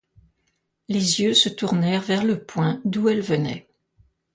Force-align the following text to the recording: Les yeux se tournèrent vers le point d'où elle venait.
Les 0.89 1.21
yeux 1.21 1.35
se 1.35 1.47
tournèrent 1.47 2.01
vers 2.01 2.23
le 2.25 2.43
point 2.43 2.81
d'où 2.85 3.07
elle 3.09 3.21
venait. 3.21 3.67